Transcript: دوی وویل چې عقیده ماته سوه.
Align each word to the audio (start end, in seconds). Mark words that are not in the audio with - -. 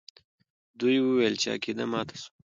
دوی 0.79 0.97
وویل 1.01 1.35
چې 1.41 1.47
عقیده 1.55 1.85
ماته 1.91 2.15
سوه. 2.21 2.31